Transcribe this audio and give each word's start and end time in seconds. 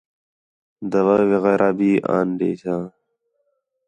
دوائی 0.91 1.25
وغیرہ 1.31 1.69
بھی 1.77 1.91
آن 2.15 2.27
ݙیساں 2.39 2.83